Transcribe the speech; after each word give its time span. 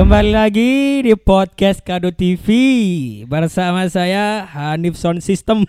Kembali 0.00 0.32
lagi 0.32 1.04
di 1.04 1.12
podcast 1.12 1.84
Kado 1.84 2.08
TV 2.08 2.48
bersama 3.28 3.84
saya 3.84 4.48
Hanif 4.48 4.96
Sound 4.96 5.20
System. 5.20 5.68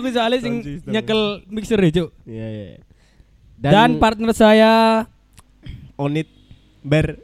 Aku 0.00 0.08
soalnya 0.08 0.40
sing 0.40 0.64
nyekel 0.88 1.44
mixer 1.52 1.76
ya, 1.76 1.92
Cuk. 1.92 2.08
Iya, 2.24 2.46
iya. 2.48 2.80
Dan, 3.60 4.00
partner 4.00 4.32
saya 4.32 5.04
Onit 6.00 6.32
Ber 6.80 7.20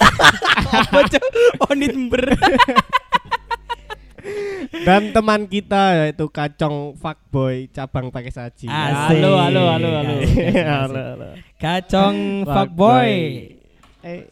apa, 0.80 1.04
Cuk? 1.04 1.24
Onitber. 1.68 2.24
dan 4.84 5.02
teman 5.10 5.40
kita 5.48 6.04
yaitu 6.04 6.28
Kacong 6.28 6.92
Fuckboy 7.00 7.72
cabang 7.72 8.12
pakai 8.12 8.30
saji. 8.30 8.68
Asik. 8.68 9.18
Halo, 9.18 9.40
halo, 9.40 9.62
halo, 9.72 9.88
halo. 9.96 10.14
Halo, 10.52 11.00
halo. 11.16 11.28
Kacong 11.56 12.44
fuckboy. 12.44 13.12
Eh, 14.04 14.28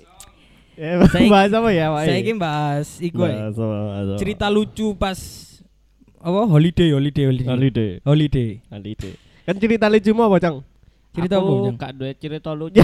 eh 0.76 0.94
Saya- 1.08 1.32
bahas 1.32 1.52
apa 1.56 1.70
ya, 1.72 1.88
Pak? 1.88 2.02
Saya 2.04 2.18
ingin 2.20 2.36
bahas 2.36 2.88
iku 3.00 3.24
apa, 3.24 3.48
apa. 3.48 4.14
cerita 4.20 4.46
lucu 4.52 4.92
pas 4.92 5.16
apa 6.22 6.40
holiday 6.46 6.92
holiday 6.92 7.24
holiday. 7.26 7.48
holiday. 7.48 7.90
Holiday. 8.04 8.50
Holiday. 8.68 9.12
Kan 9.48 9.56
cerita 9.58 9.88
lucumu 9.88 10.22
apa, 10.28 10.36
Cang? 10.38 10.56
Cerita 11.12 11.40
apa, 11.40 11.48
Aku 11.48 11.64
Jang? 11.66 11.76
gak 11.80 11.92
duwe 11.96 12.12
cerita 12.20 12.50
lucu. 12.52 12.78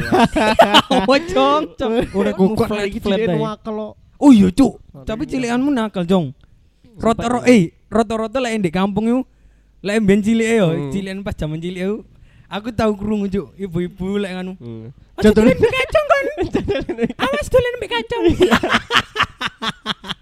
Oh, 1.09 1.19
Jong, 1.21 1.63
Jong. 1.77 1.93
Udah 2.17 2.33
Kok 2.33 2.57
flat 2.65 2.89
lagi 2.89 2.99
flat 2.99 3.61
lo. 3.69 3.89
Oh 4.19 4.35
iya 4.35 4.51
cuk, 4.51 4.83
tapi 5.07 5.31
cilikanmu 5.31 5.71
nakal 5.71 6.03
jong. 6.03 6.35
Roto-roto 6.99 7.47
eh 7.47 7.73
roto-roto 7.91 8.39
lek 8.43 8.59
ndek 8.59 8.75
kampung 8.75 9.07
yo 9.09 9.19
lek 9.83 10.03
ben 10.03 10.21
cilik 10.23 10.49
yo, 10.59 10.67
Hmm. 10.75 10.91
cilikan 10.93 11.23
pas 11.23 11.35
zaman 11.39 11.63
cilik 11.63 11.83
yo. 11.83 12.05
Aku 12.49 12.73
tahu 12.73 12.97
krungu 12.97 13.29
cuk, 13.29 13.53
ibu-ibu 13.61 14.19
lek 14.19 14.33
anu. 14.33 14.57
Hmm. 14.59 14.89
Aja 15.21 15.31
dolen 15.37 15.53
mbek 15.55 15.69
kacang 15.71 16.07
kon. 16.09 16.27
Awas 17.25 17.47
dolen 17.53 17.73
mbek 17.79 17.91
kacang. 17.93 18.23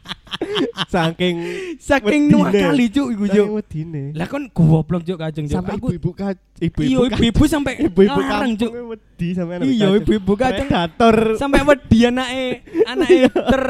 Saking 0.86 1.36
Saking 1.78 2.22
nuwak 2.28 2.52
kali 2.52 2.86
cuk 2.88 3.08
iku 3.12 3.24
cuk. 3.26 3.46
wedine. 3.60 4.02
Lah 4.14 4.26
kon 4.26 4.48
goblok 4.50 5.02
cuk 5.02 5.18
kacang 5.18 5.46
cuk. 5.46 5.56
Sampai 5.56 5.74
ibu-ibu 5.76 6.10
ka 6.12 6.28
iya 6.32 6.66
ibu-ibu 6.68 7.02
ibu-ibu 7.06 7.42
sampai 7.44 7.72
ibu-ibu 7.80 8.20
ngarang 8.20 8.52
cuk. 8.56 8.70
wedi 8.90 9.28
sampean. 9.32 9.60
Iya 9.62 9.86
ibu-ibu 9.96 10.32
kacang 10.34 10.68
Predator. 10.68 11.16
sampai 11.36 11.60
wedi 11.62 11.98
anake 12.04 12.44
anake 12.84 13.16
ter 13.52 13.64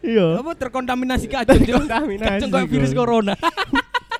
Iya. 0.00 0.40
apa 0.40 0.50
terkontaminasi 0.56 1.26
kacang 1.28 1.60
cuk. 1.60 1.84
Kacang 2.18 2.48
kayak 2.48 2.68
virus 2.68 2.92
corona. 2.92 3.34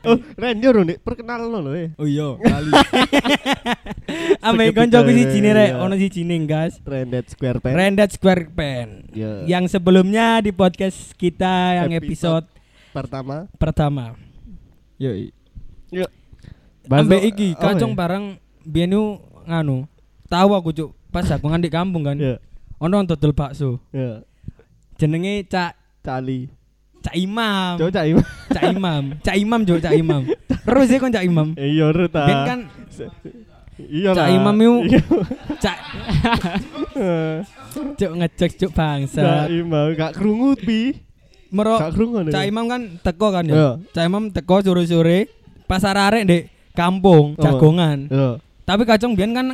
Oh, 0.00 0.16
Ranger 0.40 0.80
nih, 0.80 0.96
perkenalan 0.96 1.60
lo 1.60 1.72
eh. 1.76 1.92
Oh 2.00 2.08
iya, 2.08 2.32
kali. 2.40 2.72
Ame 4.40 4.72
Seketika, 4.72 4.78
koncoku 4.80 5.10
siji 5.12 5.38
ne 5.44 5.50
rek, 5.52 5.70
iya. 5.76 5.76
ono 5.76 5.94
siji 6.00 6.22
ning, 6.24 6.48
guys. 6.48 6.80
Trended 6.80 7.28
Square 7.28 7.60
Pen. 7.60 7.72
Rendet 7.76 8.10
Square 8.16 8.48
Pen. 8.56 8.88
Iya. 9.12 9.44
Yang 9.44 9.76
sebelumnya 9.76 10.40
di 10.40 10.56
podcast 10.56 11.12
kita 11.20 11.84
yang 11.84 11.92
episode, 11.92 12.48
pertama. 12.96 13.44
pertama. 13.60 14.04
Yo. 14.96 15.12
Yuk. 15.92 16.10
Ambek 16.88 17.22
iki 17.36 17.52
apa 17.54 17.76
kacang 17.76 17.92
ya? 17.92 17.98
barang 18.00 18.24
bienu 18.64 19.20
nganu. 19.44 19.84
Tahu 20.32 20.50
aku 20.56 20.70
cuk, 20.72 20.90
pas 21.12 21.28
aku 21.28 21.44
ngan 21.44 21.60
di 21.60 21.68
kampung 21.68 22.08
kan. 22.08 22.16
Iya. 22.16 22.40
Ono 22.80 23.04
dodol 23.04 23.36
bakso. 23.36 23.84
Iya. 23.92 24.24
Jenenge 24.96 25.44
Cak 25.44 25.76
Cali. 26.00 26.48
Cak 27.04 27.16
Imam. 27.16 27.76
Coba 27.76 27.92
cak 27.92 28.06
Imam. 28.08 28.24
Cak 28.60 28.76
Imam. 28.76 29.04
Cak 29.24 29.36
Imam 29.40 29.60
cuk, 29.64 29.78
Cak 29.80 29.94
Imam. 29.96 30.22
Terus 30.68 30.86
ya 30.92 30.98
kon 31.00 31.12
Cak 31.12 31.24
Imam. 31.24 31.48
Iya, 31.56 31.86
Ruta. 31.88 32.22
Ben 32.28 32.40
kan 32.44 32.60
Iya 33.80 34.10
Cak. 34.12 34.28
Imam. 34.36 34.56
Iya. 34.60 35.00
Cak 35.56 35.78
cuk 37.96 38.12
ngecek 38.20 38.50
cuk 38.60 38.72
Cak 38.72 38.76
bangsa. 38.76 39.48
Imam 39.48 39.96
gak 39.96 40.12
krungu 40.12 40.52
pi. 40.60 40.92
Mero. 41.50 41.80
Cak 41.80 42.44
Imam 42.44 42.68
kan 42.68 42.80
teko 43.00 43.32
kan 43.32 43.44
ya. 43.48 43.54
Iya. 43.56 43.70
Cak 43.96 44.04
Imam 44.04 44.28
teko 44.28 44.60
sore-sore 44.60 45.32
pas 45.64 45.80
arek 45.80 46.22
ndek 46.28 46.42
kampung 46.76 47.40
jagongan. 47.40 48.06
Iya. 48.12 48.30
Tapi 48.68 48.82
kacang 48.84 49.16
biyen 49.16 49.32
kan 49.32 49.46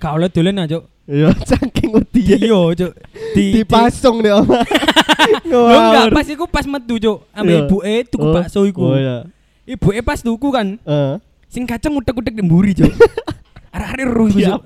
gak 0.00 0.12
oleh 0.16 0.32
dolen 0.32 0.64
aja. 0.64 0.80
Iya, 1.04 1.28
saking 1.52 1.92
wedi. 1.92 2.20
Iya, 2.48 2.56
Cuk. 2.72 2.92
Di 3.36 3.60
Dipasung 3.60 4.24
deh, 4.24 4.32
Om. 4.32 4.48
Lho 5.52 5.60
enggak, 5.68 6.06
pas 6.16 6.26
iku 6.26 6.44
pas 6.48 6.64
metu, 6.64 6.96
Cuk. 6.96 7.18
Ambek 7.30 7.52
Iya. 7.52 7.62
ibuke 7.68 7.94
tuku 8.08 8.24
Oh. 8.24 8.32
bakso 8.32 8.60
iku. 8.64 8.82
Oh 8.88 8.96
iya. 8.96 9.28
Ibuke 9.68 10.00
pas 10.00 10.20
tuku 10.20 10.48
kan, 10.48 10.80
Eh. 10.80 11.14
sing 11.52 11.68
kacang 11.68 11.92
utek-utek 11.92 12.32
di 12.32 12.40
mburi, 12.40 12.72
Cuk. 12.72 12.88
Arek-arek 13.74 14.06
ru 14.08 14.24
iku, 14.32 14.40
Cuk. 14.40 14.62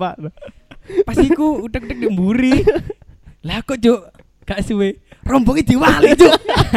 Pas 1.03 1.16
iku 1.19 1.47
utek-utek 1.66 1.99
di 1.99 2.06
mburi. 2.06 2.55
Lah 3.43 3.59
kok, 3.66 3.82
Cuk, 3.82 4.00
gak 4.47 4.62
suwe. 4.62 4.94
Rombongi 5.26 5.66
diwali, 5.66 6.15
Cuk. 6.15 6.32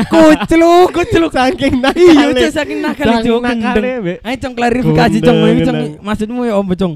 Kucluk, 0.10 0.90
kucluk. 0.90 1.32
Saking 1.32 1.86
Iya, 1.96 2.34
nakale. 2.34 2.40
Cuk, 2.42 2.52
saking 2.52 2.80
nakal, 2.82 3.06
Cuk. 3.22 3.40
Mbak. 3.46 4.26
Ayo, 4.26 4.36
Cong, 4.42 4.54
klarifikasi, 4.58 5.18
Cong. 5.22 5.38
Maksudmu 6.02 6.50
ya 6.50 6.58
apa, 6.58 6.74
Cong? 6.74 6.94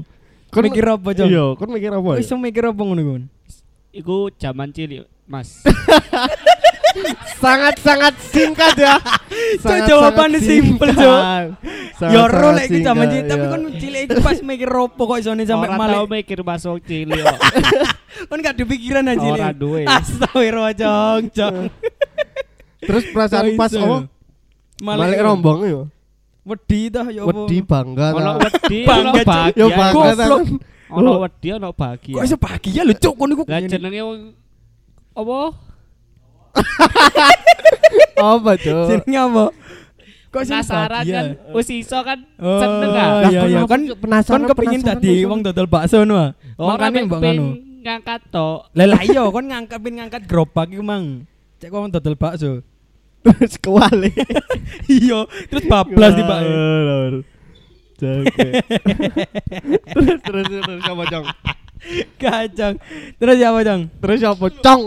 Kon- 0.50 0.64
Mikir 0.66 0.86
apa, 0.88 1.08
Cong? 1.12 1.28
Iya, 1.28 1.44
kon 1.58 1.68
mikir 1.74 1.90
apa? 1.92 2.08
ya? 2.16 2.18
Iso 2.22 2.34
mikir 2.38 2.64
apa 2.64 2.80
ngono, 2.80 3.02
Gon? 3.02 3.22
Iku 3.92 4.30
zaman 4.38 4.70
cilik, 4.72 5.04
Mas. 5.26 5.60
sangat-sangat 7.42 8.14
singkat 8.32 8.74
ya. 8.76 8.96
Sangat-sangat 9.62 9.88
jawabannya 9.88 10.40
simpel, 10.40 10.88
Cok. 10.92 11.20
singkat. 11.96 12.12
Ya 12.12 12.22
ro 12.28 12.48
lek 12.52 12.66
iki 12.68 12.80
singkat, 12.84 13.08
cilik, 13.08 13.24
tapi 13.24 13.44
iya. 13.44 13.52
kon 13.52 13.62
cilik 13.72 14.02
itu 14.04 14.16
pas 14.20 14.36
mikir 14.44 14.68
opo 14.68 15.02
kok 15.08 15.18
isone 15.20 15.42
Ora 15.48 15.76
malah. 15.76 15.94
tau 16.02 16.06
mikir 16.08 16.38
masuk 16.44 16.76
cilik 16.84 17.20
kok. 17.20 17.40
Kon 18.32 18.40
gak 18.40 18.56
kepikiran 18.56 19.04
aja 19.12 19.20
cilik. 19.20 19.42
Ora 19.44 19.52
duwe. 19.52 19.82
Astagfirullah, 19.84 20.72
Cong, 20.72 21.22
Cong. 21.36 21.68
Terus 22.80 23.04
perasaan 23.12 23.52
pas 23.60 23.72
apa? 23.76 24.08
Balik 24.80 25.20
rombong 25.20 25.60
yo. 25.68 25.80
Wedi 26.46 26.80
dah 26.94 27.06
ya 27.10 27.26
apa? 27.26 27.34
Wedi 27.34 27.58
bangga. 27.58 28.06
Ono 28.14 28.30
wedi, 28.38 28.78
Bangga, 28.86 29.10
Cuk. 29.18 29.26
bahagia. 29.26 29.58
Yo 29.58 29.66
bangga. 29.74 30.26
Ono 30.94 31.10
wedi, 31.26 31.48
ono 31.58 31.68
bahagia. 31.74 32.14
Kok 32.14 32.22
iso 32.22 32.36
bahagia 32.38 32.80
lho, 32.86 32.94
Cuk, 32.94 33.14
kon 33.18 33.34
iku. 33.34 33.42
Lah 33.50 33.58
jenenge 33.66 34.00
wong 34.06 34.20
apa? 35.18 35.38
Apa 38.16 38.50
tuh? 38.56 38.86
Jenenge 38.88 39.18
apa? 39.18 39.44
Kok 40.30 40.42
iso 40.42 40.52
Penasaran 40.54 41.02
kan 41.02 41.26
wis 41.56 41.68
iso 41.72 41.98
kan 42.06 42.18
Oh, 42.38 42.60
seneng 42.62 42.90
ah. 42.94 43.08
Lah, 43.24 43.30
iya 43.32 43.40
kon 43.42 43.50
iya 43.50 43.62
kan 43.66 43.80
penasaran, 43.98 44.40
kon 44.44 44.50
kepengin 44.52 44.80
penasaran. 44.86 45.28
wong 45.32 45.40
dodol 45.42 45.66
bakso 45.66 45.98
no. 46.06 46.14
ah. 46.14 46.30
Makane 46.54 46.98
mbok 47.10 47.18
ngono. 47.20 47.46
ngangkat 47.82 48.20
tok. 48.30 48.58
Lah 48.70 48.86
lah 48.86 49.00
iya 49.02 49.22
kon 49.26 49.46
ngangkat 49.50 49.78
pin 49.82 49.94
ngangkat 49.98 50.22
gerobak 50.30 50.70
iku 50.70 50.84
mang. 50.86 51.26
Cek 51.58 51.74
wong 51.74 51.90
dodol 51.90 52.14
bakso. 52.14 52.62
Terus 53.26 53.58
kewali. 53.58 54.12
Iya, 54.86 55.26
terus 55.50 55.64
bablas 55.66 56.14
di 56.14 56.22
Pak. 56.22 56.38
Terus 57.96 58.24
terus 60.22 60.46
terus 60.46 60.82
apa 60.84 61.02
Cong? 61.06 61.26
Kacang. 62.16 62.74
Terus 63.16 63.36
ya 63.36 63.50
apa, 63.50 63.60
Cong? 63.62 63.82
Terus 63.98 64.20
apa 64.22 64.46
Cong? 64.52 64.82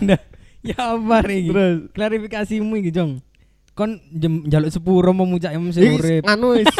Nah, 0.00 0.20
ya 0.62 0.78
apa 0.94 1.16
nih? 1.26 1.42
Terus 1.50 1.74
Klarifikasimu 1.90 2.72
iki, 2.78 2.90
Jong. 2.90 3.18
Kon 3.72 3.98
jem- 4.10 4.44
njaluk 4.46 4.70
sepuro 4.70 5.10
mau 5.10 5.24
mucak 5.24 5.50
em 5.50 5.64
sing 5.72 5.82
Ih, 5.82 5.96
urip. 5.96 6.22
anu 6.22 6.54
wis. 6.54 6.68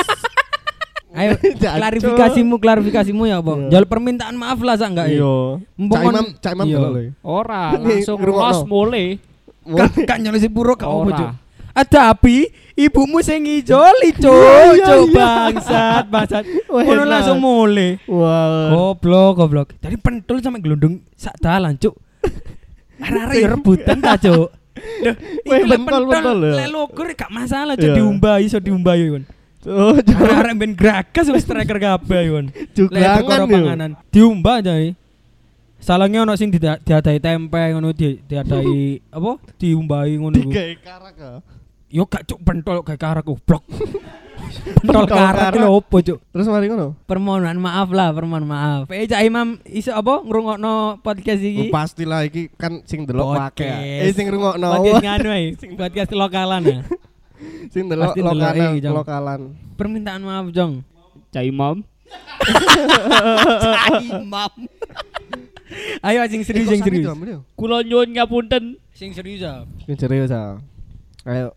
Ayo 1.12 1.36
klarifikasimu, 1.60 2.56
klarifikasimu 2.56 3.28
ya 3.28 3.41
apa? 3.41 3.52
Iya. 3.54 3.69
Njaluk 3.69 3.88
permintaan 3.91 4.32
maaf 4.32 4.60
lah 4.60 4.76
sak 4.76 4.97
enggak 4.97 5.08
ya? 5.10 5.20
Iya. 5.20 5.34
Cak 5.88 6.02
Imam, 6.04 6.26
Cak 6.38 6.52
Imam 6.54 6.66
Iya. 6.69 6.78
Ora, 7.20 7.64
Ini 7.75 8.00
langsung 8.00 8.19
los 8.22 8.60
mulai. 8.64 9.20
Njaluk 9.64 10.40
sepuro 10.42 10.74
kak 10.74 10.88
apa, 10.88 10.98
Ora. 11.06 11.18
Cuk? 11.18 11.30
Ada 11.72 12.12
api, 12.12 12.52
ibumu 12.76 13.25
sing 13.25 13.48
ngijoli, 13.48 14.12
Iya, 14.12 14.20
Cuk. 14.20 14.76
iya, 14.76 14.87
Cuk 14.92 15.04
iya. 15.08 15.16
bangsat, 15.16 16.04
bangsat. 16.12 16.44
Ngono 16.69 17.02
langsung 17.08 17.40
mulai. 17.40 17.96
Wah. 18.04 18.69
Goblok, 18.69 19.40
goblok. 19.40 19.69
Tadi 19.81 19.96
pentul 19.96 20.44
sampai 20.44 20.60
gelundung 20.60 21.00
sak 21.16 21.40
dalan, 21.40 21.81
Cuk. 21.81 21.96
Arek-arek 23.00 23.37
ya 23.40 23.48
rebutan 23.56 23.98
ta, 24.04 24.20
Cuk. 24.20 24.52
Duh, 25.00 25.16
pentol, 25.48 26.02
pentol. 26.12 26.38
Lek 26.52 26.69
logur 26.69 27.08
gak 27.16 27.32
masalah, 27.32 27.72
Cuk, 27.72 27.88
diumbahi 27.96 28.52
iso 28.52 28.60
diumbahi, 28.60 29.02
Kon. 29.08 29.25
Oh, 29.64 29.96
Cuk. 29.96 30.12
Arek-arek 30.12 30.54
ben 30.60 30.72
gragas 30.76 31.26
wis 31.32 31.40
striker 31.40 31.81
kabeh, 31.81 32.22
Kon. 32.28 32.46
Lek 32.92 33.25
panganan, 33.25 33.96
diumbah 34.12 34.60
aja. 34.60 34.76
Salahnya 35.82 36.23
ono 36.23 36.38
sing 36.38 36.55
dida- 36.55 36.79
diadai 36.79 37.19
tempe 37.19 37.58
ngono 37.75 37.90
di 37.90 38.23
diadai 38.23 38.70
apa? 39.19 39.32
Diumbahi 39.58 40.14
ngono 40.14 40.34
iku. 40.38 40.50
Tiga 40.55 40.62
karak 40.79 41.14
ya. 41.19 41.32
Yo 41.93 42.06
gak 42.06 42.23
cuk 42.25 42.38
pentol 42.40 42.87
kayak 42.87 43.02
karak 43.02 43.25
goblok. 43.26 43.67
pentol 44.81 45.05
karak 45.05 45.58
lho 45.58 45.69
opo 45.75 45.99
cuk? 45.99 46.23
Terus 46.23 46.46
mari 46.46 46.70
ngono. 46.70 46.94
Permohonan 47.05 47.58
maaf 47.58 47.90
lah, 47.90 48.14
permohonan 48.14 48.46
maaf. 48.46 48.82
Eh 48.94 49.11
Cak 49.11 49.26
Imam 49.26 49.58
iso 49.67 49.90
apa 49.90 50.23
ngrungokno 50.23 51.02
podcast 51.02 51.43
Oh, 51.43 51.50
iki? 51.50 51.64
pastilah 51.69 52.20
iki 52.25 52.46
kan 52.55 52.78
sing 52.87 53.02
delok 53.02 53.35
wake. 53.35 53.67
Podcast. 53.67 53.82
Eh 54.06 54.12
sing 54.14 54.26
rungokno. 54.31 54.69
Podcast 54.70 55.02
nganu 55.11 55.28
ae, 55.35 55.44
podcast 55.75 56.11
lokalan 56.14 56.62
ya. 56.62 56.78
Sing 57.75 57.90
delok 57.90 58.14
lokalan, 58.14 58.78
lokalan. 58.78 59.40
Permintaan 59.75 60.23
maaf, 60.23 60.46
Jong. 60.55 60.87
Cak 61.35 61.43
Imam. 61.43 61.82
Imam. 63.99 64.52
Ayo 66.02 66.20
sing 66.29 66.43
serius 66.43 66.69
sing 66.69 66.82
serius. 66.82 67.08
Kula 67.55 67.82
nyuwun 67.82 68.11
ngapunten. 68.12 68.76
Sing 68.93 69.11
serius 69.12 69.43
ah. 69.43 69.64
Sing 69.84 69.96
serius 69.96 70.31
ah. 70.31 70.58
Ayo, 71.23 71.55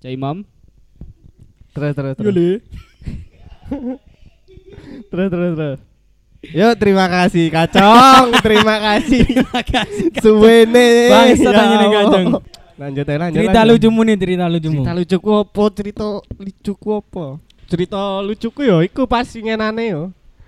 Cak 0.00 0.12
Imam. 0.12 0.44
terus 1.70 1.94
terus 1.94 2.14
terus. 2.18 2.34
Terus 5.10 5.28
terus 5.30 5.52
terus. 5.54 5.78
Yo 6.40 6.72
terima 6.74 7.04
kasih 7.06 7.52
Kacong, 7.52 8.32
terima 8.46 8.76
kasih. 8.80 9.22
Makasih. 9.52 10.08
Suwene. 10.24 11.10
Bangsat 11.12 11.52
Ya 11.52 11.60
aja 11.60 11.74
nih, 11.76 11.86
Allah. 11.90 12.00
Kacong. 12.00 12.26
Lanjut 12.80 13.04
aja 13.04 13.18
lanjut. 13.20 13.36
Cerita 13.36 13.60
lanjut. 13.60 13.70
lucumu 13.76 14.00
nih, 14.02 14.16
cerita 14.16 14.44
lucumu. 14.48 14.80
Cerita 14.80 14.92
lucuku 14.96 15.30
apa? 15.36 15.62
Cerita 15.76 16.06
lucuku 16.40 16.88
apa? 16.96 17.24
Cerita 17.68 18.00
lucuku 18.24 18.60
yo 18.64 18.76
iku 18.80 19.02
pas 19.04 19.28
ngenane 19.28 19.84
yo. 19.92 20.02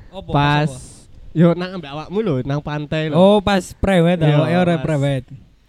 Apa, 0.09 0.31
Pas 0.33 0.71
apa? 0.71 0.92
Yo 1.33 1.53
nang 1.53 1.77
ambek 1.77 1.91
awakmu 1.91 2.19
lho, 2.21 2.35
nang 2.43 2.61
pantai 2.61 3.09
lho. 3.09 3.15
Oh, 3.15 3.39
pas 3.41 3.73
prewed 3.73 4.21
Iya, 4.21 4.37
ah, 4.37 4.49
ya 4.49 4.59
ora 4.61 4.77
pas. 4.77 4.85
prewed. 4.85 5.25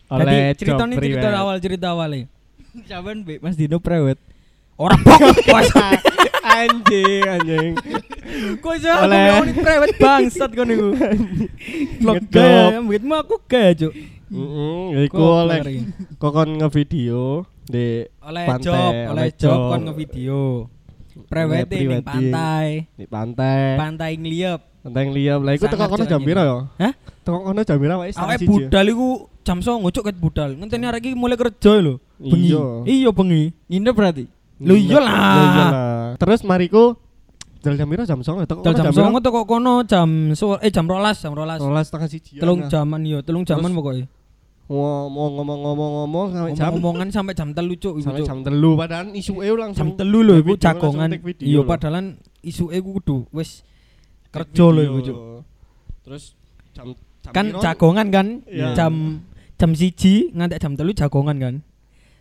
Oleh 0.07 0.53
cerita 0.53 0.83
ini 0.83 0.95
cerita 0.95 1.27
awal 1.33 1.57
cerita 1.57 1.87
awalnya. 1.89 2.27
Jawaban 2.85 3.21
Be, 3.21 3.37
Mas 3.37 3.55
Dino 3.55 3.77
prewed. 3.77 4.19
Orang 4.73 4.99
pokok 5.01 5.37
bos. 5.45 5.69
anjing, 6.43 7.23
anjing. 7.23 7.71
Kok 8.59 8.73
bilang 8.81 9.45
ini 9.45 9.53
prewed 9.55 9.91
bangsat 9.95 10.49
kan 10.51 10.67
iku. 10.73 10.89
Vlog 11.97 12.21
gaya, 12.27 12.81
begitu 12.81 13.05
aku 13.09 13.35
gaya, 13.45 13.71
Cuk. 13.73 13.93
Heeh, 14.33 15.05
iku 15.05 15.21
oleh 15.45 15.61
kokon 16.17 16.57
ngevideo 16.57 17.45
di 17.63 18.01
oleh 18.19 18.43
Pantai, 18.49 18.65
job, 18.65 18.91
oleh 19.13 19.27
job 19.37 19.59
kon 19.69 19.81
ngevideo. 19.85 20.43
Prewed 21.29 21.69
ning 21.69 21.69
Pre-wedding. 21.69 22.01
pantai. 22.01 22.67
di 22.97 23.05
pantai. 23.05 23.61
Pantai 23.77 24.11
ngliep. 24.17 24.61
Pantai 24.83 25.07
liam. 25.09 25.39
Lah 25.47 25.55
iku 25.55 25.65
teko 25.65 25.85
kono 25.87 26.03
jam 26.03 26.19
piro 26.19 26.41
yo? 26.43 26.57
Hah? 26.75 26.93
Teko 27.23 27.37
kono 27.39 27.61
jam 27.63 27.77
piro 27.79 27.95
wae 28.03 28.11
Awake 28.11 28.43
budal 28.43 28.85
iku 28.91 29.07
jam 29.47 29.57
09.00 29.63 30.07
ket 30.11 30.17
budal. 30.19 30.49
Ngenteni 30.59 30.85
arek 30.85 31.03
iki 31.07 31.15
mulai 31.15 31.39
kerja 31.39 31.71
lho. 31.79 32.03
Bengi. 32.19 32.51
Iya. 32.51 32.63
Iya 32.83 33.09
bengi. 33.15 33.43
Nginep 33.71 33.95
berarti. 33.95 34.25
Lho 34.59 34.75
iya 34.75 34.99
lah. 34.99 35.15
Iya. 35.15 35.67
Terus 36.19 36.43
mariku 36.43 36.99
Jam 37.63 37.79
jam 37.79 37.87
piro 37.87 38.03
jam 38.03 38.19
09.00 38.19 38.43
teko 38.43 38.59
Jam 38.59 38.75
kono 38.75 38.83
jam 38.83 38.91
09.00 39.15 39.23
teko 39.23 39.41
kono 39.47 39.73
jam 39.87 40.09
eh 40.59 40.71
jam 40.71 40.83
12, 40.83 41.23
jam 41.23 41.31
12. 41.31 41.63
12 41.63 41.87
setengah 41.87 42.09
siji. 42.11 42.33
Telung 42.43 42.59
jaman 42.67 43.01
yo, 43.07 43.19
telung 43.23 43.47
jaman 43.47 43.71
Terus 43.71 43.79
pokoknya. 43.79 44.05
ngomong 44.63 45.31
ngomong 45.39 45.59
ngomong 45.59 45.91
ngomong 46.03 46.27
sampai 46.31 46.51
jam 46.55 46.71
Ngomong-ngomongan 46.71 47.07
sampai 47.11 47.33
jam 47.35 47.49
telu 47.51 47.75
cuk 47.75 47.99
sampai 47.99 48.23
cuk. 48.23 48.27
jam 48.31 48.39
telu 48.47 48.71
padahal 48.79 49.11
isuke 49.11 49.43
langsung 49.59 49.75
Jam 49.75 49.89
telu 49.99 50.19
lho 50.23 50.33
iku 50.39 50.55
Iya 51.43 51.59
lho. 51.59 51.67
padahal 51.67 52.15
isuke 52.39 52.71
iku 52.79 52.89
kudu 52.95 53.17
wis 53.35 53.59
Take 53.59 53.72
kerja 54.33 54.65
lho 54.65 54.81
video. 54.81 54.89
iku 54.89 54.99
cuk. 55.05 55.17
Terus 56.03 56.23
jam, 56.73 56.87
jam 57.21 57.31
Kan 57.31 57.45
piro? 57.47 57.59
jagongan 57.61 58.07
kan 58.09 58.27
Iya. 58.49 58.73
jam 58.73 58.93
jam 59.55 59.71
siji 59.71 60.33
ngantek 60.33 60.59
jam 60.59 60.73
telu 60.73 60.91
jagongan 60.91 61.37
kan. 61.37 61.55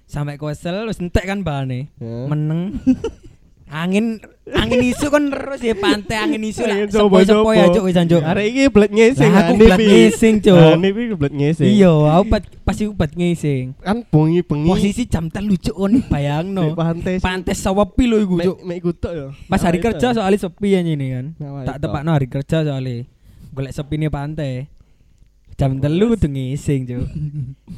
Sampai 0.04 0.36
kesel 0.36 0.84
wis 0.84 1.00
entek 1.00 1.24
kan 1.24 1.40
bahane. 1.40 1.88
Ya. 1.96 2.28
Meneng. 2.28 2.76
angin 3.72 4.20
angin 4.52 4.84
isu 4.84 5.08
kan 5.08 5.32
terus 5.32 5.64
ya 5.64 5.72
pantai 5.72 6.20
angin 6.20 6.44
isu 6.44 6.68
lah. 6.68 6.76
Sepoi-sepoi 6.84 7.24
coba-coba. 7.24 7.52
ya 7.56 7.66
cuk 7.72 7.84
wis 7.88 7.96
anjuk. 7.96 8.20
Arek 8.20 8.46
iki 8.52 8.62
blet 8.68 8.92
ngising. 8.92 9.30
Lah 9.32 9.40
aku 9.48 9.52
blet 9.56 9.78
iki. 9.80 9.88
ngising 9.88 10.34
cuk. 10.44 10.56
Hanif 10.60 10.94
iki 10.94 11.14
blet 11.16 11.32
ngising. 11.32 11.68
Iya, 11.72 11.92
aku 12.12 12.24
pat, 12.28 12.42
pasti 12.68 12.82
aku 12.84 12.94
bat 12.94 13.12
ngising. 13.16 13.64
Kan 13.80 13.96
bengi-bengi 14.04 14.68
Posisi 14.68 15.02
jam 15.08 15.32
telu 15.32 15.56
cuk 15.56 15.72
on 15.72 15.96
di 15.96 16.00
bayangno. 16.04 16.76
pantai. 16.76 17.16
Pantai 17.16 17.56
sepi 17.56 18.04
lho 18.04 18.16
iku 18.20 18.34
cuk. 18.44 18.58
Mek 18.60 18.78
kutuk 18.84 19.12
ya. 19.16 19.26
Pas 19.48 19.62
hari 19.64 19.80
Nah, 19.80 19.84
kerja 19.88 20.06
soalnya 20.12 20.36
sepi 20.36 20.68
aja 20.76 20.84
ini 20.84 21.06
kan. 21.08 21.26
Nah, 21.40 21.64
Tak 21.64 21.76
itu. 21.80 21.82
tepak 21.88 22.02
hari 22.04 22.28
kerja 22.28 22.56
soalnya. 22.62 22.94
Golek 23.56 23.72
sepi 23.72 23.94
nih 23.96 24.12
pantai. 24.12 24.52
Jam 25.56 25.80
telu 25.80 26.12
kudu 26.12 26.28
ngising 26.28 26.80
cuk. 26.92 27.04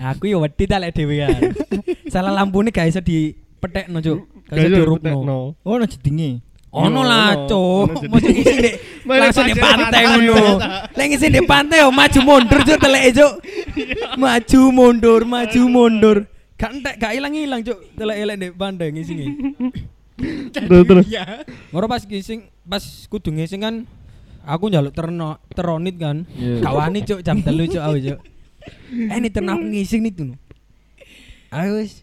Aku 0.02 0.26
ya 0.26 0.43
wedi 0.43 0.67
tak 0.67 0.82
lek 0.82 0.90
dhewe 0.90 1.23
kan. 1.23 1.38
Salah 2.12 2.35
lampune 2.35 2.75
gak 2.75 2.90
iso 2.90 2.99
dipetekno 2.99 4.02
cuk. 4.02 4.34
Gak 4.49 4.61
iso 4.61 4.76
dirupno. 4.76 5.56
Oh, 5.64 5.75
no 5.81 5.85
jedinge. 5.88 6.44
Ono 6.75 7.06
Iya, 7.06 7.11
lah 7.11 7.31
cuk. 7.46 7.87
Mau 8.11 8.19
ngising 8.19 8.58
dek 8.58 8.75
Mau 9.06 9.14
langsung 9.14 9.46
di 9.46 9.55
pantai 9.55 10.02
ngono. 10.11 10.58
Lek 10.91 11.06
ngising 11.06 11.31
di 11.31 11.43
pantai 11.46 11.79
yo 11.87 11.88
maju 11.94 12.20
mundur 12.26 12.61
cuk 12.67 12.79
teleke 12.82 13.11
cuk. 13.14 13.32
Maju 14.19 14.61
mundur, 14.75 15.20
maju 15.23 15.61
mundur. 15.70 16.17
Gak 16.58 16.70
entek, 16.75 16.94
gak 16.99 17.12
ilang-ilang 17.14 17.62
cuk. 17.62 17.79
Telek-elek 17.94 18.37
di 18.43 18.49
pantai 18.50 18.91
ngisingi. 18.91 19.26
Terus 20.55 20.87
terus. 20.87 21.06
Moro 21.75 21.87
pas 21.90 22.02
ngising, 22.02 22.47
pas 22.67 22.82
kudu 23.11 23.35
ngising 23.35 23.62
kan 23.62 23.75
aku 24.47 24.67
njaluk 24.67 24.94
terno 24.94 25.38
teronit 25.55 25.94
kan. 25.94 26.26
Iya. 26.35 26.58
Gak 26.58 26.75
wani 26.75 27.00
cuk 27.06 27.20
jam 27.23 27.38
3 27.38 27.55
cuk 27.70 27.82
aku 27.82 27.99
cuk. 28.02 28.19
Eh 28.94 29.20
ini 29.20 29.29
terno 29.29 29.55
aku 29.55 29.64
ngising 29.70 30.00
nih 30.02 30.12
tuh. 30.14 30.35
Ayo 31.55 31.79
wis 31.79 32.02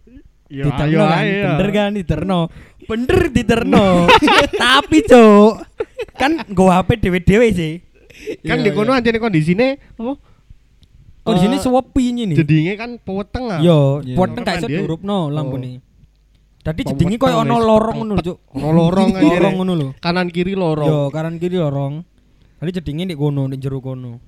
diterno 0.52 0.84
ayo 0.84 1.00
kan, 1.08 1.24
ayo. 1.24 1.50
bener 1.56 1.70
kan 1.72 1.92
diterno. 1.96 2.40
Bener 2.84 3.20
diterno. 3.32 3.86
Tapi 4.68 4.98
cuk, 5.08 5.52
kan 6.20 6.32
gua 6.52 6.84
HP 6.84 7.00
dewe-dewe 7.00 7.48
sih. 7.56 7.74
Kan 8.44 8.62
Iya, 8.62 8.66
di 8.68 8.72
kono 8.76 8.92
anjene 8.92 9.18
kondisine 9.18 9.80
apa? 9.98 10.14
Oh 11.22 11.32
di 11.38 11.40
sini 11.42 11.58
Eh, 11.58 11.62
sepi 11.62 12.04
ini. 12.12 12.34
Jedinge 12.34 12.74
kan 12.78 12.98
peweteng 12.98 13.46
ah. 13.50 13.60
Yo, 13.62 14.02
Iya. 14.02 14.18
poteng 14.18 14.42
gak 14.42 14.62
iso 14.62 14.68
diurupno 14.68 15.30
lampune. 15.30 15.82
Dadi 16.62 16.82
Peweteng 16.86 16.98
jedinge 16.98 17.18
koyo 17.18 17.42
ono 17.42 17.56
lorong 17.62 17.98
ngono 18.02 18.14
lho, 18.18 18.24
Cuk. 18.26 18.38
Ono 18.58 18.70
lorong 18.74 19.10
aja. 19.18 19.26
Lorong 19.26 19.54
ngono 19.58 19.74
lho. 19.78 19.88
Kanan 20.02 20.28
kiri 20.30 20.54
lorong. 20.54 20.90
Yo, 20.90 21.00
kanan 21.14 21.38
kiri 21.42 21.58
lorong. 21.58 21.94
Tadi 22.62 22.72
jedinge 22.74 23.04
di 23.10 23.16
kono, 23.18 23.50
di 23.50 23.58
jero 23.58 23.82
kono. 23.82 24.22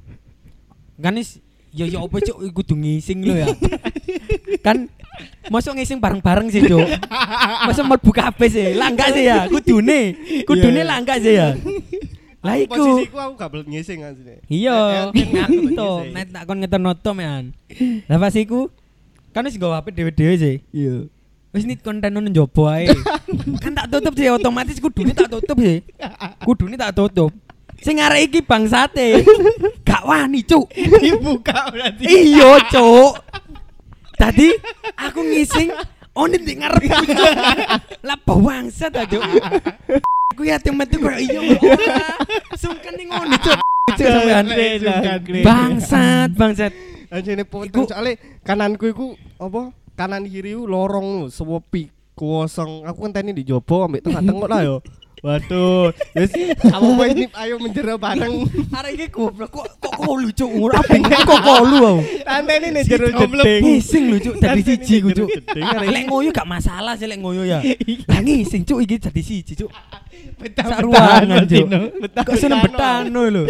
Kan 1.02 1.18
is 1.18 1.38
yo 1.74 1.90
yo 1.90 2.06
apa 2.06 2.22
cuk 2.22 2.38
kudu 2.54 2.74
ngising 2.78 3.26
lho 3.26 3.34
ya. 3.42 3.48
kan 4.66 4.86
Masuk 5.52 5.78
ngising 5.78 6.02
bareng-bareng 6.02 6.50
sih, 6.50 6.66
Cuk. 6.66 6.88
Masa 7.68 7.86
mau 7.86 8.00
buka 8.02 8.32
HP 8.32 8.40
sih? 8.50 8.68
Lah 8.74 8.90
enggak 8.90 9.14
sih 9.14 9.24
ya, 9.30 9.46
kudune. 9.46 10.18
Kudune 10.48 10.82
lah 10.82 10.98
enggak 10.98 11.22
sih 11.22 11.38
ya. 11.38 11.54
Lah 12.44 12.60
iku. 12.60 12.76
Posisiku 12.76 13.18
aku 13.22 13.34
gak 13.40 13.50
belet 13.56 13.68
ngising 13.72 13.98
kan 14.04 14.12
sini. 14.20 14.36
Iya, 14.52 15.08
aku 15.08 15.16
to, 15.72 15.92
ngising. 16.04 16.12
net 16.12 16.28
tak 16.36 16.44
kon 16.44 16.60
ngeternoto 16.60 17.12
men. 17.16 17.56
Lah 18.12 18.18
pas 18.20 18.36
iku 18.36 18.68
kan 19.32 19.48
wis 19.48 19.56
nggawa 19.56 19.80
HP 19.80 19.96
dhewe-dhewe 19.96 20.34
sih. 20.36 20.56
Iya. 20.76 21.08
Wis 21.56 21.64
nit 21.64 21.80
konten 21.80 22.12
nang 22.12 22.28
njaba 22.28 22.82
ae. 22.82 22.92
kan 23.64 23.72
tak 23.72 23.88
tutup 23.96 24.14
sih 24.20 24.28
otomatis 24.28 24.82
kudune 24.82 25.16
tak 25.16 25.32
tutup 25.32 25.56
sih. 25.62 25.86
Kudune 26.44 26.76
tak 26.76 26.98
tutup. 26.98 27.32
Sing 27.80 28.00
arek 28.00 28.32
iki 28.32 28.40
bangsate. 28.44 29.24
Gak 29.88 30.04
wani, 30.08 30.40
Cuk. 30.48 30.72
Dibuka 30.74 31.68
berarti. 31.68 32.08
Iya, 32.08 32.64
Cuk. 32.72 33.20
Tadi 34.24 34.56
aku 34.96 35.20
ngising 35.20 35.68
oni 36.16 36.40
di 36.40 36.56
ngarep. 36.56 36.88
Lah 38.08 38.16
bangsat 38.24 38.96
aja. 38.96 39.20
Aku 40.32 40.48
ya 40.48 40.56
metu 40.72 40.96
koyo 41.04 41.20
iya 41.20 41.44
ora. 41.44 42.16
Sungkan 42.56 42.96
ning 42.96 43.12
ngono, 43.12 43.36
Cuk. 43.36 43.60
Cuk 44.00 44.08
sampean. 44.08 44.46
Bangsat, 45.44 46.30
bangsat. 46.40 46.72
Anjene 47.12 47.44
potong 47.44 47.84
Iku- 47.84 47.92
soalnya 47.92 48.16
kananku 48.48 48.88
iku 48.88 49.20
apa? 49.44 49.76
Kanan 50.00 50.24
kiri 50.26 50.56
lorong 50.56 51.28
sepi 51.28 51.92
kosong. 52.16 52.88
Aku 52.88 53.04
kan 53.04 53.12
tadi 53.12 53.36
di 53.36 53.44
jopo 53.44 53.84
ambek 53.84 54.08
tengah-tengah 54.08 54.48
lah 54.48 54.62
yo. 54.64 54.78
Waduh, 55.24 55.96
wis 56.20 56.36
kamu 56.60 57.00
ini 57.16 57.26
ayo 57.32 57.56
menjero 57.56 57.96
bareng. 57.96 58.44
Arek 58.76 58.92
iki 58.92 59.08
goblok 59.08 59.56
kok 59.56 59.80
kok 59.80 59.96
kok 59.96 60.16
lucu 60.20 60.44
umur 60.44 60.76
apa 60.76 61.00
ini 61.00 61.16
kok 61.16 61.40
kolu 61.40 61.78
aku. 61.80 62.00
Tante 62.28 62.54
ini 62.60 62.82
jero 62.84 63.08
Goblok 63.08 63.46
jeding. 63.48 63.64
ngising 63.64 64.04
lucu 64.12 64.30
dadi 64.36 64.62
siji 64.62 64.96
ku 65.00 65.16
cuk. 65.16 65.32
Lek 65.88 66.12
ngoyo 66.12 66.28
gak 66.28 66.44
masalah 66.44 67.00
sih 67.00 67.08
lek 67.08 67.24
ngoyo 67.24 67.48
ya. 67.48 67.64
Lah 68.04 68.20
ngising 68.20 68.68
cuk 68.68 68.84
iki 68.84 69.00
dadi 69.00 69.22
siji 69.24 69.54
cuk. 69.56 69.72
Betah- 70.44 70.84
ruangan 70.84 71.24
betah, 71.24 71.48
cuk. 71.48 71.66
Betah- 72.04 72.24
Kok 72.28 72.36
seneng 72.36 72.60
betano 72.60 73.22
lho. 73.24 73.44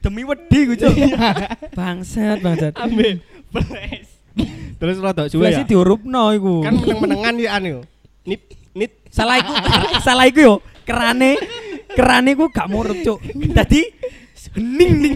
Demi 0.00 0.24
wedi 0.24 0.60
ku 0.64 0.74
cuk. 0.80 0.94
Bangsat 1.76 2.40
bangsat. 2.40 2.72
Ambil. 2.80 3.20
Pres. 3.52 4.16
Terus 4.80 4.96
rada 4.96 5.28
suwe 5.28 5.52
ya. 5.52 5.60
sih 5.60 5.68
diurupno 5.68 6.32
iku. 6.32 6.64
Kan 6.64 6.72
meneng-menengan 6.80 7.34
ya 7.36 7.50
anu. 7.60 7.84
Nip 8.24 8.48
nip 8.72 8.96
Salah 9.12 9.36
iku 9.44 9.52
salah 10.00 10.24
iku 10.24 10.40
yo 10.40 10.54
kerane 10.88 11.36
kerane 11.92 12.32
ku 12.32 12.48
gak 12.48 12.72
murup 12.72 12.96
cuk. 13.04 13.20
Dadi 13.52 13.84
hening 14.56 14.92
ning. 14.96 15.14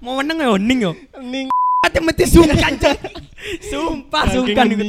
Mau 0.00 0.24
meneng 0.24 0.40
yo 0.40 0.56
hening 0.56 0.80
yo. 0.80 0.92
ning 1.20 1.52
Ate 1.84 2.00
mati 2.00 2.24
sungkan 2.24 2.80
cuk. 2.80 2.96
Sumpah 3.68 4.24
sungkan 4.32 4.72
iku. 4.72 4.88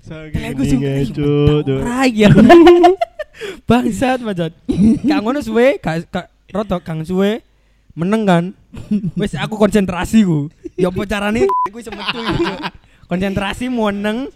Saking 0.00 0.42
Aku 0.56 0.62
sungkan. 0.64 1.04
Cuk, 1.12 1.68
ya. 2.16 2.32
Bangsat 3.68 4.24
macet. 4.24 4.56
Gak 5.04 5.20
ngono 5.20 5.44
suwe, 5.44 5.76
gak 5.76 6.08
rada 6.48 6.80
kang 6.80 7.04
suwe 7.04 7.44
meneng 7.92 8.24
kan. 8.24 8.44
Wis 9.20 9.36
aku 9.36 9.60
konsentrasi 9.60 10.24
ku. 10.24 10.48
Ya 10.80 10.88
apa 10.88 11.04
carane 11.04 11.44
iku 11.68 11.76
iso 11.76 11.92
metu 11.92 12.16
iku, 12.24 12.40
Cuk. 12.40 12.60
Konsentrasi 13.12 13.68
meneng. 13.68 14.32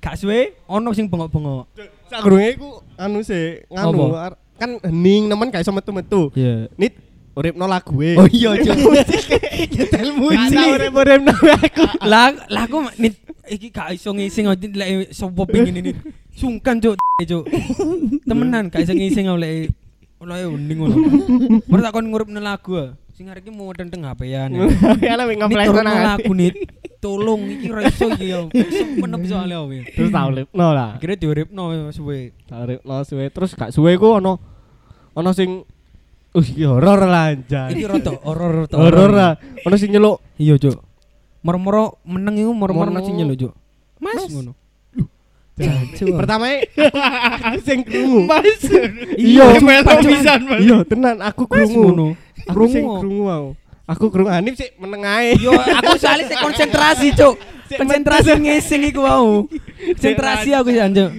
Gak 0.00 0.16
suwe 0.16 0.56
ono 0.64 0.96
sing 0.96 1.12
bengok-bengok. 1.12 1.68
Sakurunge 2.06 2.48
iku 2.54 2.68
anu 2.94 3.18
sih 3.20 3.66
nganu 3.66 3.98
Apa? 4.14 4.18
ar- 4.30 4.38
kan 4.56 4.70
hening 4.80 5.28
nemen 5.28 5.52
gak 5.52 5.60
iso 5.60 5.70
metu-metu. 5.70 6.32
Iya. 6.32 6.72
Nit 6.80 6.96
uripno 7.36 7.68
lagu 7.68 7.92
e. 8.00 8.16
Oh 8.16 8.24
iya, 8.24 8.56
Cuk. 8.64 8.72
Nyetel 8.72 10.10
musik. 10.16 10.40
Ana 10.40 10.62
urip-uripno 10.72 11.32
aku. 11.36 11.84
Lah, 12.00 12.32
lah 12.48 12.64
aku 12.64 12.88
nit 12.96 13.20
iki 13.46 13.68
gak 13.68 13.92
iso 13.92 14.16
ngising 14.16 14.48
lek 14.48 14.72
lek 14.72 14.88
sapa 15.12 15.42
pingin 15.44 15.76
ini. 15.76 15.92
Sungkan, 16.32 16.80
Cuk. 16.80 16.96
Cuk. 17.30 17.44
Temenan 18.24 18.72
gak 18.72 18.86
iso 18.88 18.96
ngising 18.96 19.28
lek 19.36 19.68
oleh 20.16 20.48
uning 20.48 20.78
ngono. 20.80 20.96
Tak 21.68 21.92
kon 21.92 22.08
ngurupne 22.08 22.40
lagu. 22.40 22.96
Sing 23.16 23.32
arek 23.32 23.48
iki 23.48 23.52
mau 23.52 23.72
tenteng 23.72 24.04
HP-an. 24.04 24.52
Ya 25.00 25.16
ngeplay 25.16 25.64
turun 25.72 25.88
nang 25.88 26.04
lagu 26.04 26.32
nih. 26.36 26.52
Tolong 27.00 27.48
iki 27.48 27.72
ra 27.72 27.88
iso 27.88 28.12
iki 28.12 28.28
ya. 28.28 28.44
Semenep 28.52 29.24
soalnya 29.24 29.56
aku. 29.64 29.88
Terus 29.88 30.10
tak 30.12 30.24
uripno 30.28 30.66
lah. 30.76 31.00
Akhirnya 31.00 31.16
diuripno 31.16 31.88
suwe. 31.96 32.36
Tak 32.44 32.68
uripno 32.68 32.94
suwe 33.08 33.24
terus 33.32 33.56
gak 33.56 33.72
suwe 33.72 33.96
ku 33.96 34.20
ono 34.20 34.36
ono 35.16 35.32
sing 35.32 35.64
Uh, 36.36 36.44
iki 36.44 36.68
horor 36.68 37.08
lah 37.08 37.32
anjay. 37.32 37.72
Iki 37.72 37.88
rada 37.88 38.12
horor 38.20 38.52
rada 38.68 38.76
Horor 38.76 39.10
lah. 39.16 39.32
Ono 39.64 39.72
sing 39.80 39.88
nyeluk 39.88 40.20
Iya, 40.36 40.60
Cuk. 40.60 40.76
Moro-moro 41.40 41.96
meneng 42.04 42.36
iku 42.36 42.52
moro-moro 42.52 42.92
Moro- 42.92 43.00
nasi 43.00 43.16
nyelo, 43.16 43.32
Cuk. 43.32 43.56
Mas 44.04 44.28
ngono. 44.28 44.52
Pertama 46.20 46.52
aku 46.52 47.58
sing 47.72 47.80
krungu. 47.80 48.28
Mas. 48.28 48.68
Iya, 49.16 49.48
Mas. 49.64 49.88
Iya, 50.60 50.84
tenan 50.84 51.24
aku 51.24 51.48
krungu. 51.48 52.12
Krungu. 52.46 53.02
krungu 53.02 53.26
aku. 53.26 53.50
Aku 53.86 54.04
krungu 54.10 54.30
Hanif 54.30 54.58
sih 54.58 54.70
meneng 54.78 55.02
ae. 55.06 55.38
Yo, 55.38 55.54
aku 55.54 55.94
soalnya 55.98 56.26
sik 56.26 56.38
konsentrasi, 56.42 57.14
Cuk. 57.14 57.34
Konsentrasi 57.66 58.30
ngising 58.34 58.82
iku 58.90 59.02
mau. 59.06 59.46
Konsentrasi 59.94 60.50
aku 60.54 60.70
sih 60.70 60.82
anjuk. 60.82 61.10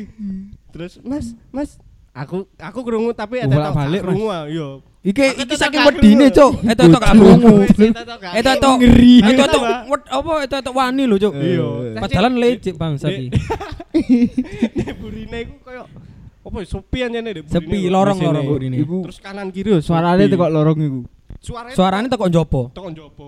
Terus 0.71 0.99
Mas, 1.03 1.31
Mas, 1.51 1.69
aku 2.11 2.47
aku 2.59 2.79
krungu 2.83 3.11
tapi 3.11 3.39
ada 3.39 3.51
bolak-balik, 3.51 4.03
Mas. 4.03 4.07
krungu 4.07 4.27
iya. 4.51 4.69
Iki 5.07 5.23
Aku 5.23 5.41
iki 5.47 5.55
saking 5.55 5.81
wedine. 5.87 6.27
Cuk. 6.27 6.51
Eta 6.67 6.83
tok 6.83 6.99
gak 6.99 7.15
krungu. 7.15 7.53
Eta 8.35 8.51
tok 8.59 8.73
Ngeri. 8.83 9.15
Eta 9.23 9.45
tok 9.47 9.63
wed- 9.87 10.09
apa 10.11 10.31
eta 10.43 10.57
tok 10.59 10.75
wani 10.75 11.03
lho, 11.07 11.15
Cuk. 11.15 11.33
Iya. 11.39 11.69
Padahal 12.03 12.35
lecek 12.35 12.75
iki. 12.75 13.27
Nek 14.77 14.93
burine 14.99 15.37
iku 15.47 15.55
koyo 15.63 15.83
apa 16.47 16.57
ya, 16.63 16.67
sepi 16.67 16.97
anjene 17.03 17.29
dek 17.35 17.43
burine. 17.47 17.55
Sepi 17.55 17.77
kok. 17.87 18.15
sini. 18.19 18.47
burine. 18.47 18.75
Iku 18.79 18.97
Terus 19.07 19.19
kanan 19.19 19.47
kiri 19.51 19.69
yo 19.75 19.79
suarane 19.79 20.27
sepi. 20.27 20.31
tekok 20.35 20.49
lorong 20.51 20.79
iku. 20.79 20.99
Suarane 21.39 21.73
Suarane 21.73 22.07
teko 22.07 22.25
njopo. 22.27 22.61
tekok 22.71 22.91
njopo. 22.91 23.27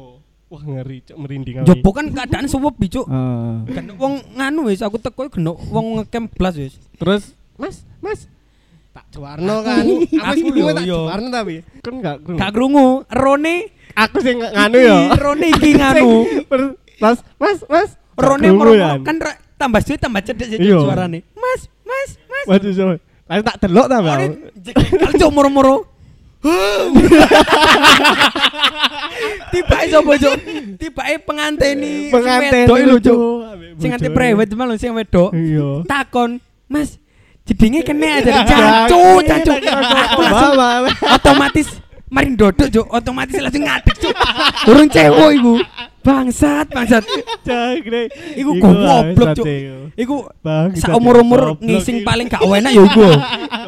Wah 0.50 0.62
ngeri 0.62 1.06
cuk 1.06 1.18
merinding 1.18 1.56
aku. 1.62 1.66
Njopo 1.68 1.90
kan 1.94 2.06
keadaan 2.10 2.46
suwepi, 2.46 2.86
Cuk. 2.90 3.06
Heeh. 3.06 3.56
Kan 3.70 3.86
wong 3.96 4.14
nganu 4.34 4.66
wis 4.66 4.82
aku 4.82 4.98
teko 4.98 5.30
geno 5.30 5.54
wong 5.70 6.02
ngecamp 6.02 6.34
blas 6.34 6.56
wis. 6.56 6.74
Terus 6.96 7.38
Mas, 7.54 7.86
Mas 8.00 8.26
tak 8.90 9.06
juarno 9.12 9.62
kan. 9.62 9.86
Aku- 10.34 10.50
yo, 10.50 10.66
tak 10.72 10.84
yo. 10.84 11.00
juarno 11.06 11.28
tapi 11.30 11.62
kan 11.80 11.94
gak 12.00 12.18
krungu. 12.24 12.38
Gak 12.38 12.52
krungu. 12.52 12.88
Rone 13.08 13.56
Aku 13.94 14.18
sing 14.20 14.38
nganu 14.40 14.78
yo. 14.80 14.98
Rone 15.14 15.48
iki 15.52 15.70
nganu. 15.76 16.10
Terus, 16.48 16.70
Mas, 16.98 17.18
Mas, 17.38 17.58
Mas. 17.68 17.90
Rone 18.16 18.48
moro 18.50 18.74
kan 19.00 19.16
ra- 19.18 19.40
tambah 19.56 19.80
suwe 19.80 19.96
tambah 19.96 20.20
cedek 20.20 20.48
sih 20.48 20.58
Iya. 20.58 20.82
suarane. 20.82 21.20
Mas, 21.36 21.68
Mas, 21.84 22.10
Mas. 22.26 22.46
Waduh, 22.48 22.72
so. 22.72 22.84
Lalu 23.30 23.42
tak 23.44 23.58
delok 23.62 23.86
ta, 23.86 23.98
Bang. 24.00 24.18
Rone 24.18 24.28
jekal 24.58 25.12
cuk 25.22 25.30
moro-moro. 25.30 25.76
Tiba 29.52 29.78
sapa 29.92 30.14
cuk? 30.16 30.36
Tibae 30.80 31.16
penganteni 31.20 32.08
Pengantin 32.08 32.64
wedok 32.64 32.80
lho 32.80 32.96
cuk. 33.04 33.20
Sing 33.80 33.90
nganti 33.92 34.10
prewed 34.12 34.50
malah 34.56 34.78
sing 34.80 34.96
wedok. 34.96 35.36
Iya. 35.36 35.84
Takon, 35.84 36.40
Mas, 36.72 36.96
jedinge 37.44 37.84
kene 37.84 38.24
aja 38.24 38.46
cacu, 38.46 39.02
cacu. 39.30 39.52
Aku 39.58 40.20
langsung 40.24 40.54
otomatis 41.12 41.68
maring 42.08 42.36
dodok 42.40 42.70
cuk, 42.72 42.88
otomatis 42.88 43.36
langsung 43.42 43.64
ngadeg 43.68 43.96
cuk. 44.00 44.16
Durung 44.64 44.88
cewek 44.88 45.32
iku. 45.36 45.54
Bangsat, 46.10 46.66
bangsat. 46.74 47.04
Jagre. 47.48 48.10
Iku 48.34 48.52
goblok 48.58 49.38
cuk. 49.38 49.46
Iku 49.94 50.16
sak 50.74 50.98
umur-umur 50.98 51.62
ngising 51.62 52.02
paling 52.02 52.26
gak 52.26 52.42
enak 52.50 52.72
ya 52.74 52.82
iku. 52.82 53.08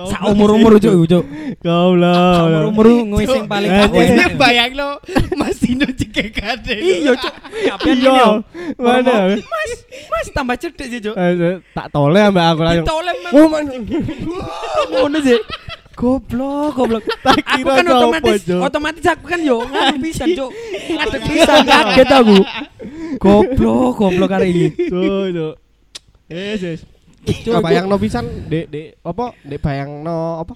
Sak 0.10 0.22
umur-umur 0.26 0.82
cuk 0.82 0.94
iku 0.98 1.06
cuk. 1.06 1.24
Goblok. 1.62 2.34
Sak 2.34 2.46
umur-umur 2.50 2.86
ngising 3.14 3.46
paling 3.46 3.70
gak 3.70 3.94
enak. 3.94 4.30
Bayang 4.42 4.74
lo 4.74 4.90
Mas 5.38 5.62
Dino 5.62 5.86
cekek 5.86 6.34
kade. 6.34 6.76
Iya 6.82 7.14
cuk. 7.14 7.34
Iya. 7.86 8.42
Mana? 8.82 9.38
Mas, 9.38 9.72
Mas 10.10 10.28
tambah 10.34 10.58
cedek 10.58 10.88
sih 10.90 11.00
cuk. 11.00 11.14
Eh, 11.14 11.62
Tak 11.78 11.94
tole 11.94 12.20
ambek 12.26 12.46
aku 12.58 12.62
langsung. 12.66 12.86
Ditolem 12.90 13.18
Oh, 13.32 13.48
ngono 14.92 15.18
sih. 15.22 15.40
Goblok, 15.92 16.72
goblok. 16.74 17.04
Tak 17.26 17.36
Aku 17.36 17.52
kira 17.62 17.72
kan 17.78 17.86
sopo, 17.86 17.96
otomatis, 18.00 18.42
Cuk. 18.48 18.62
otomatis 18.64 19.06
aku 19.06 19.24
kan 19.28 19.40
yo 19.44 19.58
nganu 19.68 19.98
pisan, 20.00 20.30
Cuk. 20.34 20.52
Ngadeg 20.90 21.22
pisan 21.28 21.58
kaget 21.68 22.10
aku. 22.10 22.38
Goblok, 23.20 23.92
goblok 24.00 24.32
hari 24.32 24.48
ini. 24.56 24.68
Tuh, 24.88 25.28
tuh. 25.30 25.54
Yes, 26.32 26.60
yes. 26.64 26.80
Cuk, 27.22 27.60
bayangno 27.62 27.96
pisan 28.00 28.26
dek 28.50 28.66
dek 28.72 28.88
apa? 29.04 29.36
Dek 29.44 29.60
bayangno 29.62 30.42
apa? 30.42 30.56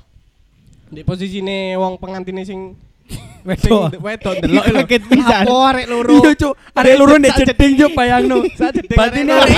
Dek 0.90 1.04
posisine 1.06 1.76
wong 1.78 2.00
pengantine 2.00 2.42
sing 2.48 2.74
sing 3.06 3.70
Wedok. 3.70 4.02
wedok 4.02 4.34
delok 4.42 4.66
lho. 4.66 4.78
Kaget 4.82 5.04
pisan. 5.06 5.44
Apa 5.46 5.54
arek 5.70 5.86
loro? 5.86 6.14
Iya, 6.18 6.32
Cuk. 6.34 6.54
Arek 6.74 6.94
loro 6.98 7.14
ndek 7.22 7.34
jeding, 7.38 7.72
Cuk, 7.78 7.92
bayangno. 7.94 8.38
Berarti 8.98 9.20
ini 9.22 9.32
arek 9.38 9.58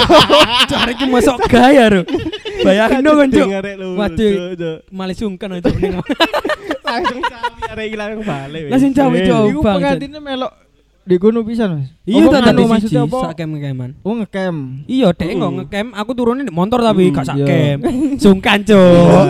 arek 0.76 0.96
iki 1.00 1.06
masuk 1.08 1.38
gaya, 1.48 1.84
Ro. 1.88 2.02
Bayangno 2.68 3.12
kan, 3.16 3.28
Cuk. 3.32 3.48
Waduh. 3.96 4.32
Malah 4.92 5.16
sungkan 5.16 5.56
aja 5.56 5.72
ning. 5.72 6.04
Langsung 6.88 7.22
cawi 7.24 7.86
arek 7.96 8.20
balik. 8.28 8.64
Langsung 8.68 8.92
cawi. 8.92 9.18
Iku 9.24 9.60
pengantine 9.64 10.20
melok 10.20 10.52
di 11.08 11.16
kono 11.16 11.40
pisan, 11.48 11.80
Mas. 11.80 11.88
Iya, 12.04 12.28
tak 12.28 12.52
tadi 12.52 12.64
maksudnya 12.68 13.08
siji 13.08 13.08
apa? 13.08 13.32
sak 13.32 13.34
kem-keman. 13.40 13.96
Oh 14.04 14.12
ngecam. 14.20 14.84
Iya, 14.92 15.16
dek 15.16 15.32
Mm. 15.32 15.40
nggak 15.40 15.52
ngecamp, 15.64 15.90
aku 15.96 16.12
turunin 16.12 16.44
di 16.44 16.52
motor 16.52 16.84
tapi 16.84 17.16
gak 17.16 17.24
sak 17.24 17.40
iya. 17.40 17.80
Sungkan, 18.20 18.68
Cuk. 18.68 19.24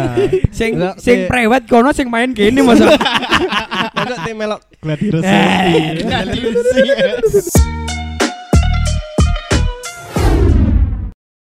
Sing 0.50 0.81
Lah, 0.81 0.97
sing 0.97 1.25
eh. 1.25 1.29
prewed 1.29 1.69
kono 1.69 1.93
sing 1.93 2.09
main 2.09 2.33
gini 2.33 2.65
masa. 2.65 2.89
Masa 3.96 4.15
tim 4.25 4.36
melok 4.38 4.62
gladi 4.81 5.05
Eh. 5.24 5.98